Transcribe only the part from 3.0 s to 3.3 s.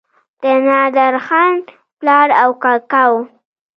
وو.